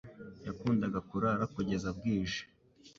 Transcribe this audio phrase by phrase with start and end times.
[0.47, 2.41] Yakundaga kurara kugeza bwije.